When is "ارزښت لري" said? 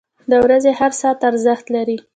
1.29-1.97